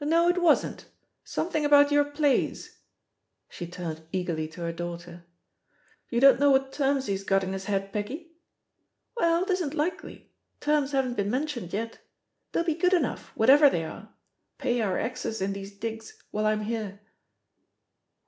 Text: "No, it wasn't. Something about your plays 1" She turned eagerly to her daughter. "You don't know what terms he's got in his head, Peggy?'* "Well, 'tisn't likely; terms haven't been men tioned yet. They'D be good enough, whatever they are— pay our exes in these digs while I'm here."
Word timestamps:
"No, 0.00 0.28
it 0.28 0.40
wasn't. 0.40 0.84
Something 1.24 1.64
about 1.64 1.90
your 1.90 2.04
plays 2.04 2.68
1" 2.68 2.76
She 3.48 3.66
turned 3.66 4.02
eagerly 4.12 4.46
to 4.46 4.60
her 4.60 4.70
daughter. 4.72 5.24
"You 6.08 6.20
don't 6.20 6.38
know 6.38 6.52
what 6.52 6.72
terms 6.72 7.06
he's 7.06 7.24
got 7.24 7.42
in 7.42 7.52
his 7.52 7.64
head, 7.64 7.92
Peggy?'* 7.92 8.30
"Well, 9.16 9.44
'tisn't 9.44 9.74
likely; 9.74 10.30
terms 10.60 10.92
haven't 10.92 11.14
been 11.16 11.30
men 11.32 11.46
tioned 11.48 11.72
yet. 11.72 11.98
They'D 12.52 12.64
be 12.66 12.74
good 12.76 12.92
enough, 12.94 13.32
whatever 13.34 13.68
they 13.68 13.84
are— 13.84 14.14
pay 14.60 14.80
our 14.82 14.96
exes 15.00 15.42
in 15.42 15.52
these 15.52 15.76
digs 15.76 16.16
while 16.30 16.46
I'm 16.46 16.60
here." 16.60 17.00